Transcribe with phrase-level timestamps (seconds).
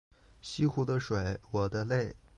[0.41, 2.15] 西湖的水我的泪